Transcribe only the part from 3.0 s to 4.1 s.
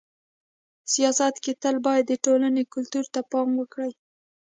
ته پام وکړي.